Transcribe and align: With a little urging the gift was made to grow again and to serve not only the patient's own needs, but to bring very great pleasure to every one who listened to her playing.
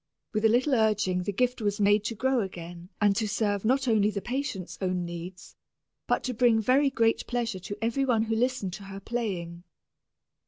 With 0.33 0.45
a 0.45 0.49
little 0.49 0.73
urging 0.73 1.21
the 1.21 1.31
gift 1.31 1.61
was 1.61 1.79
made 1.79 2.03
to 2.05 2.15
grow 2.15 2.39
again 2.39 2.89
and 2.99 3.15
to 3.17 3.27
serve 3.27 3.63
not 3.63 3.87
only 3.87 4.09
the 4.09 4.19
patient's 4.19 4.79
own 4.81 5.05
needs, 5.05 5.55
but 6.07 6.23
to 6.23 6.33
bring 6.33 6.59
very 6.59 6.89
great 6.89 7.27
pleasure 7.27 7.59
to 7.59 7.77
every 7.83 8.05
one 8.05 8.23
who 8.23 8.35
listened 8.35 8.73
to 8.73 8.85
her 8.85 8.99
playing. 8.99 9.63